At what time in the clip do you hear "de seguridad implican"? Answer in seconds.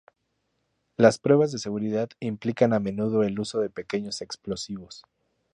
1.51-2.73